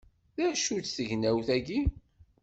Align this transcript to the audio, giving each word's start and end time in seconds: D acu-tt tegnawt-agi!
D 0.37 0.39
acu-tt 0.49 0.93
tegnawt-agi! 0.97 1.81